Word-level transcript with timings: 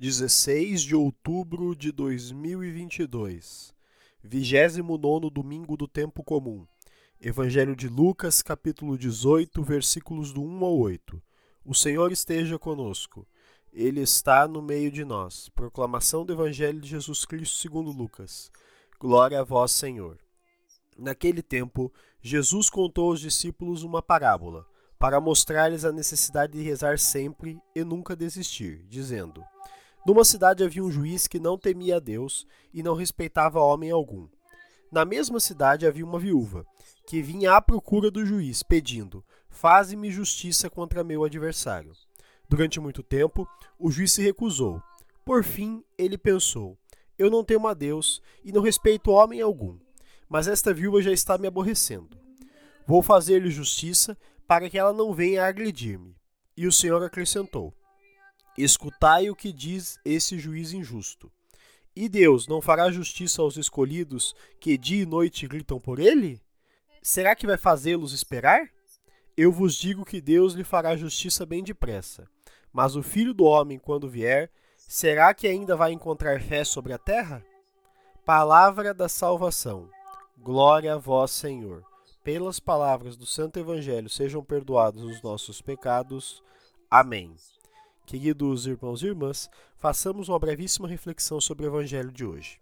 16 0.00 0.80
de 0.80 0.96
outubro 0.96 1.76
de 1.76 1.92
2022, 1.92 3.74
29 4.24 5.28
domingo 5.30 5.76
do 5.76 5.86
tempo 5.86 6.24
comum. 6.24 6.66
Evangelho 7.20 7.76
de 7.76 7.86
Lucas, 7.86 8.40
capítulo 8.40 8.96
18, 8.96 9.62
versículos 9.62 10.32
do 10.32 10.42
1 10.42 10.64
ao 10.64 10.78
8. 10.78 11.22
O 11.62 11.74
Senhor 11.74 12.10
esteja 12.10 12.58
conosco. 12.58 13.28
Ele 13.70 14.00
está 14.00 14.48
no 14.48 14.62
meio 14.62 14.90
de 14.90 15.04
nós. 15.04 15.50
Proclamação 15.50 16.24
do 16.24 16.32
Evangelho 16.32 16.80
de 16.80 16.88
Jesus 16.88 17.26
Cristo 17.26 17.58
segundo 17.58 17.90
Lucas. 17.90 18.50
Glória 18.98 19.40
a 19.40 19.44
vós, 19.44 19.70
Senhor. 19.70 20.18
Naquele 20.96 21.42
tempo, 21.42 21.92
Jesus 22.22 22.70
contou 22.70 23.10
aos 23.10 23.20
discípulos 23.20 23.82
uma 23.82 24.00
parábola, 24.00 24.64
para 24.98 25.20
mostrar-lhes 25.20 25.84
a 25.84 25.92
necessidade 25.92 26.54
de 26.54 26.62
rezar 26.62 26.98
sempre 26.98 27.60
e 27.74 27.84
nunca 27.84 28.16
desistir, 28.16 28.82
dizendo: 28.88 29.44
numa 30.06 30.24
cidade 30.24 30.64
havia 30.64 30.82
um 30.82 30.90
juiz 30.90 31.26
que 31.26 31.38
não 31.38 31.58
temia 31.58 31.96
a 31.96 32.00
Deus 32.00 32.46
e 32.72 32.82
não 32.82 32.94
respeitava 32.94 33.60
homem 33.60 33.90
algum. 33.90 34.28
Na 34.90 35.04
mesma 35.04 35.38
cidade 35.38 35.86
havia 35.86 36.04
uma 36.04 36.18
viúva, 36.18 36.66
que 37.06 37.22
vinha 37.22 37.54
à 37.54 37.60
procura 37.60 38.10
do 38.10 38.24
juiz, 38.24 38.62
pedindo: 38.62 39.24
Faze-me 39.48 40.10
justiça 40.10 40.70
contra 40.70 41.04
meu 41.04 41.22
adversário. 41.22 41.92
Durante 42.48 42.80
muito 42.80 43.02
tempo, 43.02 43.48
o 43.78 43.90
juiz 43.90 44.12
se 44.12 44.22
recusou. 44.22 44.82
Por 45.24 45.44
fim, 45.44 45.84
ele 45.96 46.18
pensou: 46.18 46.76
Eu 47.18 47.30
não 47.30 47.44
temo 47.44 47.68
a 47.68 47.74
Deus 47.74 48.20
e 48.42 48.50
não 48.50 48.62
respeito 48.62 49.12
homem 49.12 49.40
algum, 49.40 49.78
mas 50.28 50.48
esta 50.48 50.74
viúva 50.74 51.02
já 51.02 51.12
está 51.12 51.38
me 51.38 51.46
aborrecendo. 51.46 52.18
Vou 52.86 53.02
fazer-lhe 53.02 53.50
justiça 53.50 54.16
para 54.48 54.68
que 54.68 54.78
ela 54.78 54.92
não 54.92 55.12
venha 55.12 55.46
agredir-me. 55.46 56.16
E 56.56 56.66
o 56.66 56.72
Senhor 56.72 57.00
acrescentou: 57.04 57.72
Escutai 58.62 59.30
o 59.30 59.36
que 59.36 59.52
diz 59.52 59.98
esse 60.04 60.38
juiz 60.38 60.72
injusto. 60.72 61.30
E 61.94 62.08
Deus 62.08 62.46
não 62.46 62.60
fará 62.60 62.90
justiça 62.90 63.42
aos 63.42 63.56
escolhidos 63.56 64.34
que 64.60 64.78
dia 64.78 65.02
e 65.02 65.06
noite 65.06 65.46
gritam 65.46 65.80
por 65.80 65.98
ele? 65.98 66.40
Será 67.02 67.34
que 67.34 67.46
vai 67.46 67.56
fazê-los 67.56 68.12
esperar? 68.12 68.70
Eu 69.36 69.50
vos 69.50 69.74
digo 69.74 70.04
que 70.04 70.20
Deus 70.20 70.54
lhe 70.54 70.64
fará 70.64 70.96
justiça 70.96 71.46
bem 71.46 71.62
depressa. 71.62 72.28
Mas 72.72 72.94
o 72.94 73.02
filho 73.02 73.34
do 73.34 73.44
homem, 73.44 73.78
quando 73.78 74.08
vier, 74.08 74.50
será 74.76 75.32
que 75.34 75.48
ainda 75.48 75.76
vai 75.76 75.92
encontrar 75.92 76.40
fé 76.40 76.64
sobre 76.64 76.92
a 76.92 76.98
terra? 76.98 77.44
Palavra 78.24 78.94
da 78.94 79.08
salvação. 79.08 79.88
Glória 80.38 80.94
a 80.94 80.98
vós, 80.98 81.30
Senhor. 81.30 81.84
Pelas 82.22 82.60
palavras 82.60 83.16
do 83.16 83.26
Santo 83.26 83.58
Evangelho 83.58 84.08
sejam 84.08 84.44
perdoados 84.44 85.02
os 85.02 85.22
nossos 85.22 85.60
pecados. 85.60 86.42
Amém. 86.90 87.34
Queridos 88.10 88.66
irmãos 88.66 89.04
e 89.04 89.06
irmãs, 89.06 89.48
façamos 89.78 90.28
uma 90.28 90.36
brevíssima 90.36 90.88
reflexão 90.88 91.40
sobre 91.40 91.64
o 91.64 91.68
Evangelho 91.68 92.10
de 92.10 92.26
hoje. 92.26 92.60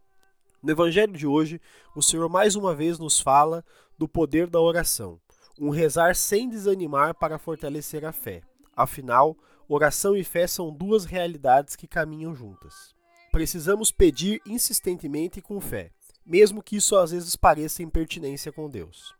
No 0.62 0.70
Evangelho 0.70 1.14
de 1.14 1.27
hoje, 1.27 1.58
o 1.96 2.02
Senhor 2.02 2.28
mais 2.28 2.54
uma 2.54 2.74
vez 2.74 2.98
nos 2.98 3.18
fala 3.18 3.64
do 3.96 4.06
poder 4.06 4.46
da 4.46 4.60
oração, 4.60 5.19
um 5.58 5.70
rezar 5.70 6.14
sem 6.14 6.50
desanimar 6.50 7.14
para 7.14 7.38
fortalecer 7.38 8.04
a 8.04 8.12
fé. 8.12 8.42
Afinal, 8.76 9.34
oração 9.66 10.14
e 10.14 10.22
fé 10.22 10.46
são 10.46 10.70
duas 10.70 11.06
realidades 11.06 11.76
que 11.76 11.88
caminham 11.88 12.34
juntas. 12.34 12.94
Precisamos 13.32 13.91
pedir 13.91 14.42
insistentemente 14.44 15.38
e 15.38 15.42
com 15.42 15.62
fé, 15.62 15.92
mesmo 16.26 16.62
que 16.62 16.76
isso 16.76 16.94
às 16.94 17.10
vezes 17.10 17.37
pareça 17.37 17.82
impertinência 17.82 18.53
com 18.53 18.69
Deus. 18.69 19.14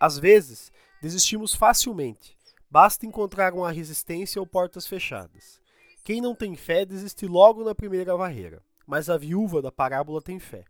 Às 0.00 0.18
vezes, 0.18 0.72
desistimos 1.02 1.54
facilmente, 1.54 2.34
basta 2.70 3.04
encontrar 3.04 3.52
uma 3.52 3.70
resistência 3.70 4.40
ou 4.40 4.46
portas 4.46 4.86
fechadas. 4.86 5.65
Quem 6.06 6.20
não 6.20 6.36
tem 6.36 6.54
fé 6.54 6.84
desiste 6.84 7.26
logo 7.26 7.64
na 7.64 7.74
primeira 7.74 8.16
barreira, 8.16 8.62
mas 8.86 9.10
a 9.10 9.16
viúva 9.16 9.60
da 9.60 9.72
parábola 9.72 10.22
tem 10.22 10.38
fé. 10.38 10.64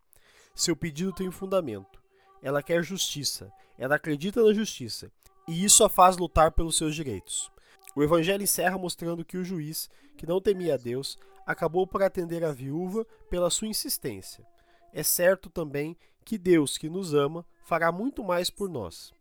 Seu 0.55 0.75
pedido 0.75 1.13
tem 1.13 1.31
fundamento. 1.31 2.03
Ela 2.41 2.63
quer 2.63 2.83
justiça, 2.83 3.53
ela 3.77 3.97
acredita 3.97 4.43
na 4.43 4.55
justiça, 4.55 5.13
e 5.47 5.63
isso 5.63 5.85
a 5.85 5.91
faz 5.91 6.17
lutar 6.17 6.53
pelos 6.53 6.79
seus 6.79 6.95
direitos. 6.95 7.53
O 7.95 8.03
evangelho 8.03 8.43
encerra 8.43 8.79
mostrando 8.79 9.27
que 9.27 9.37
o 9.37 9.45
juiz, 9.45 9.91
que 10.17 10.27
não 10.27 10.41
temia 10.41 10.73
a 10.73 10.79
Deus, 10.79 11.19
acabou 11.45 11.87
por 11.87 12.03
atender 12.03 12.43
a 12.43 12.51
viúva 12.51 13.05
pela 13.29 13.51
sua 13.51 13.69
insistência. 13.69 14.43
É 14.91 15.03
certo 15.03 15.51
também 15.51 15.99
que 16.25 16.39
Deus, 16.39 16.79
que 16.79 16.89
nos 16.89 17.13
ama, 17.13 17.45
fará 17.63 17.93
muito 17.93 18.25
mais 18.25 18.49
por 18.49 18.71
nós. 18.71 19.13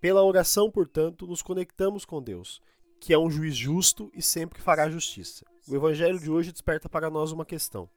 Pela 0.00 0.24
oração, 0.24 0.70
portanto, 0.70 1.26
nos 1.26 1.42
conectamos 1.42 2.06
com 2.06 2.22
Deus, 2.22 2.62
que 2.98 3.12
é 3.12 3.18
um 3.18 3.30
juiz 3.30 3.54
justo 3.54 4.10
e 4.14 4.22
sempre 4.22 4.62
fará 4.62 4.88
justiça. 4.88 5.49
O 5.68 5.74
evangelho 5.74 6.18
de 6.18 6.30
hoje 6.30 6.52
desperta 6.52 6.88
para 6.88 7.10
nós 7.10 7.32
uma 7.32 7.44
questão: 7.44 7.88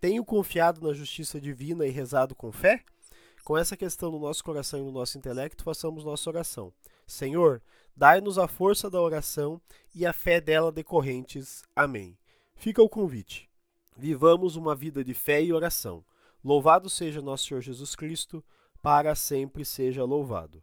tenho 0.00 0.24
confiado 0.24 0.80
na 0.80 0.92
justiça 0.92 1.40
divina 1.40 1.86
e 1.86 1.90
rezado 1.90 2.34
com 2.34 2.50
fé? 2.50 2.84
Com 3.44 3.58
essa 3.58 3.76
questão 3.76 4.10
no 4.10 4.20
nosso 4.20 4.44
coração 4.44 4.80
e 4.80 4.84
no 4.84 4.92
nosso 4.92 5.18
intelecto, 5.18 5.64
façamos 5.64 6.04
nossa 6.04 6.30
oração. 6.30 6.72
Senhor, 7.06 7.60
dai-nos 7.96 8.38
a 8.38 8.46
força 8.46 8.88
da 8.88 9.00
oração 9.00 9.60
e 9.94 10.06
a 10.06 10.12
fé 10.12 10.40
dela 10.40 10.70
decorrentes. 10.70 11.64
Amém. 11.74 12.16
Fica 12.54 12.80
o 12.80 12.88
convite. 12.88 13.50
Vivamos 13.96 14.54
uma 14.54 14.74
vida 14.74 15.04
de 15.04 15.12
fé 15.12 15.42
e 15.42 15.52
oração. 15.52 16.04
Louvado 16.44 16.88
seja 16.88 17.20
nosso 17.20 17.46
Senhor 17.46 17.60
Jesus 17.60 17.96
Cristo, 17.96 18.44
para 18.80 19.14
sempre 19.14 19.64
seja 19.64 20.04
louvado. 20.04 20.62